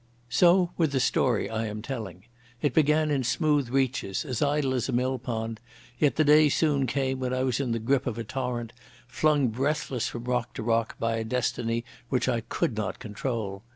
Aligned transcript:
So 0.31 0.71
with 0.77 0.93
the 0.93 0.99
story 0.99 1.47
I 1.47 1.67
am 1.67 1.83
telling. 1.83 2.23
It 2.59 2.73
began 2.73 3.11
in 3.11 3.23
smooth 3.23 3.69
reaches, 3.69 4.25
as 4.25 4.41
idle 4.41 4.73
as 4.73 4.89
a 4.89 4.91
mill 4.91 5.19
pond; 5.19 5.59
yet 5.99 6.15
the 6.15 6.23
day 6.23 6.49
soon 6.49 6.87
came 6.87 7.19
when 7.19 7.35
I 7.35 7.43
was 7.43 7.59
in 7.59 7.71
the 7.71 7.77
grip 7.77 8.07
of 8.07 8.17
a 8.17 8.23
torrent, 8.23 8.73
flung 9.07 9.49
breathless 9.49 10.07
from 10.07 10.23
rock 10.23 10.55
to 10.55 10.63
rock 10.63 10.97
by 10.97 11.17
a 11.17 11.23
destiny 11.23 11.85
which 12.09 12.27
I 12.27 12.41
could 12.41 12.75
not 12.75 12.97
control. 12.97 13.61